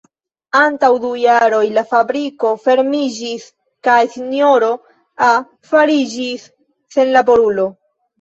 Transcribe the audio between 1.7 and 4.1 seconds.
la fabriko fermiĝis kaj